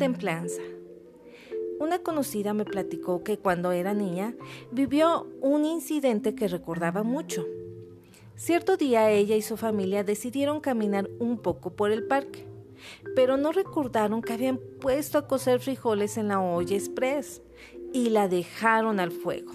[0.00, 0.62] Templanza.
[1.78, 4.34] Una conocida me platicó que cuando era niña
[4.72, 7.44] vivió un incidente que recordaba mucho.
[8.34, 12.46] Cierto día ella y su familia decidieron caminar un poco por el parque,
[13.14, 17.42] pero no recordaron que habían puesto a cocer frijoles en la olla express
[17.92, 19.52] y la dejaron al fuego.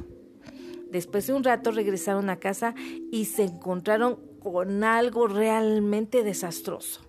[0.91, 2.75] Después de un rato regresaron a casa
[3.11, 7.01] y se encontraron con algo realmente desastroso.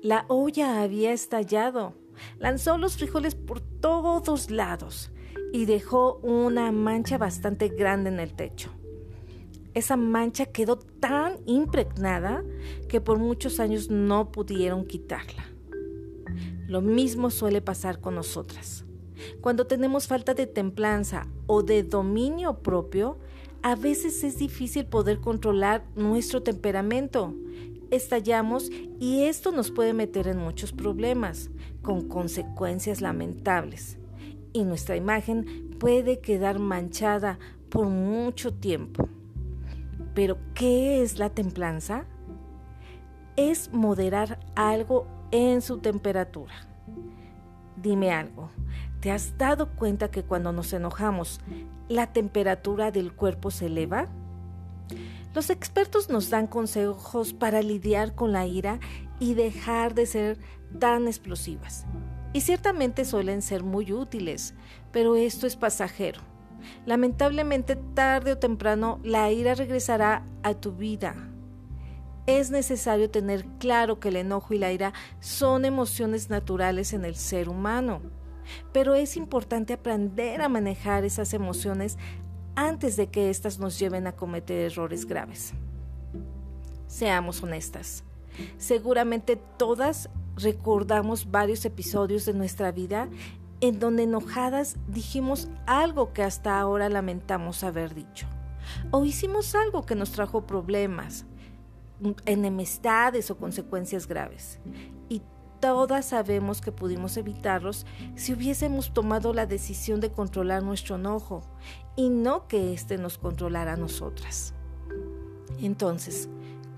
[0.00, 1.94] La olla había estallado,
[2.38, 5.10] lanzó los frijoles por todos lados
[5.52, 8.70] y dejó una mancha bastante grande en el techo
[9.74, 12.44] esa mancha quedó tan impregnada
[12.88, 15.46] que por muchos años no pudieron quitarla.
[16.66, 18.84] Lo mismo suele pasar con nosotras.
[19.40, 23.18] Cuando tenemos falta de templanza o de dominio propio,
[23.62, 27.34] a veces es difícil poder controlar nuestro temperamento.
[27.92, 31.50] Estallamos y esto nos puede meter en muchos problemas,
[31.82, 33.98] con consecuencias lamentables.
[34.54, 39.10] Y nuestra imagen puede quedar manchada por mucho tiempo.
[40.14, 42.06] Pero, ¿qué es la templanza?
[43.36, 46.54] Es moderar algo en su temperatura.
[47.76, 48.48] Dime algo,
[49.00, 51.40] ¿te has dado cuenta que cuando nos enojamos,
[51.90, 54.08] la temperatura del cuerpo se eleva?
[55.34, 58.80] Los expertos nos dan consejos para lidiar con la ira
[59.18, 60.38] y dejar de ser
[60.78, 61.86] tan explosivas.
[62.32, 64.54] Y ciertamente suelen ser muy útiles,
[64.90, 66.20] pero esto es pasajero.
[66.86, 71.14] Lamentablemente, tarde o temprano, la ira regresará a tu vida.
[72.26, 77.16] Es necesario tener claro que el enojo y la ira son emociones naturales en el
[77.16, 78.00] ser humano,
[78.72, 81.98] pero es importante aprender a manejar esas emociones
[82.54, 85.52] antes de que éstas nos lleven a cometer errores graves.
[86.86, 88.04] Seamos honestas.
[88.58, 93.08] Seguramente todas recordamos varios episodios de nuestra vida
[93.60, 98.26] en donde enojadas dijimos algo que hasta ahora lamentamos haber dicho.
[98.90, 101.26] O hicimos algo que nos trajo problemas,
[102.26, 104.58] enemistades o consecuencias graves.
[105.08, 105.22] Y
[105.62, 107.86] todas sabemos que pudimos evitarlos
[108.16, 111.44] si hubiésemos tomado la decisión de controlar nuestro enojo
[111.94, 114.54] y no que éste nos controlara a nosotras.
[115.60, 116.28] Entonces,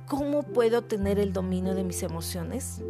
[0.06, 2.82] ¿cómo puedo tener el dominio de mis emociones?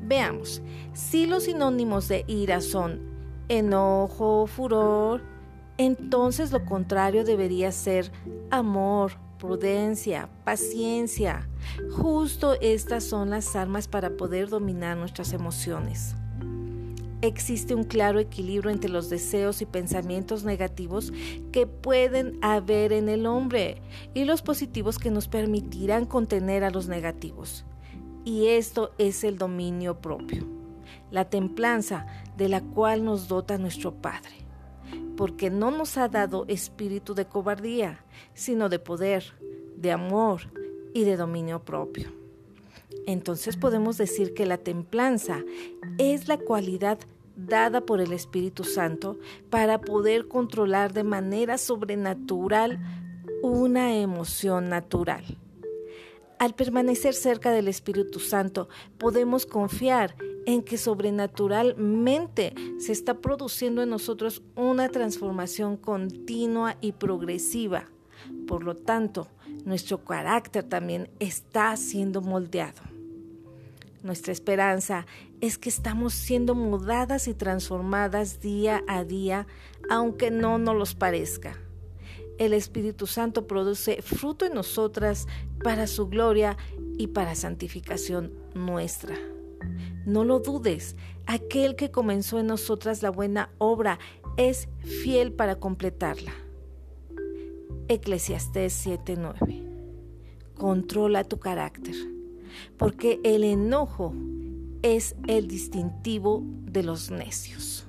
[0.00, 0.62] Veamos,
[0.94, 3.02] si los sinónimos de ira son
[3.50, 5.20] enojo, furor,
[5.76, 8.10] entonces lo contrario debería ser
[8.50, 9.12] amor,
[9.42, 11.48] prudencia, paciencia.
[11.90, 16.14] Justo estas son las armas para poder dominar nuestras emociones.
[17.22, 21.12] Existe un claro equilibrio entre los deseos y pensamientos negativos
[21.50, 23.82] que pueden haber en el hombre
[24.14, 27.64] y los positivos que nos permitirán contener a los negativos
[28.24, 30.46] y esto es el dominio propio,
[31.10, 34.41] la templanza de la cual nos dota nuestro Padre,
[35.16, 38.04] porque no nos ha dado espíritu de cobardía,
[38.34, 39.24] sino de poder,
[39.76, 40.42] de amor
[40.94, 42.12] y de dominio propio.
[43.06, 45.42] Entonces podemos decir que la templanza
[45.98, 46.98] es la cualidad
[47.36, 49.18] dada por el Espíritu Santo
[49.50, 52.78] para poder controlar de manera sobrenatural
[53.42, 55.24] una emoción natural.
[56.38, 63.90] Al permanecer cerca del Espíritu Santo, podemos confiar en que sobrenaturalmente se está produciendo en
[63.90, 67.88] nosotros una transformación continua y progresiva.
[68.46, 69.28] Por lo tanto,
[69.64, 72.82] nuestro carácter también está siendo moldeado.
[74.02, 75.06] Nuestra esperanza
[75.40, 79.46] es que estamos siendo mudadas y transformadas día a día,
[79.88, 81.56] aunque no nos parezca
[82.38, 85.26] el Espíritu Santo produce fruto en nosotras
[85.62, 86.56] para su gloria
[86.98, 89.16] y para santificación nuestra.
[90.06, 90.96] No lo dudes,
[91.26, 93.98] aquel que comenzó en nosotras la buena obra
[94.36, 96.32] es fiel para completarla.
[97.88, 99.62] Eclesiastés 7:9.
[100.54, 101.94] Controla tu carácter,
[102.76, 104.14] porque el enojo
[104.82, 107.86] es el distintivo de los necios.